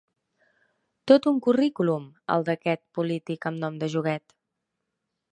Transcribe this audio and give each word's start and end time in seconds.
Tot 1.09 1.25
un 1.31 1.35
currículum, 1.47 2.07
el 2.35 2.45
d'aquest 2.47 2.83
polític 2.99 3.45
amb 3.51 3.61
nom 3.65 3.77
de 3.83 3.91
joguet. 3.97 4.35